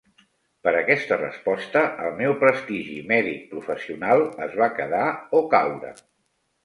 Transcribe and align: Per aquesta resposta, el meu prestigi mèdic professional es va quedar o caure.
Per 0.67 0.71
aquesta 0.77 1.17
resposta, 1.19 1.83
el 2.07 2.17
meu 2.23 2.33
prestigi 2.45 2.97
mèdic 3.11 3.45
professional 3.55 4.25
es 4.47 4.57
va 4.63 4.71
quedar 4.81 5.07
o 5.41 5.47
caure. 5.57 5.93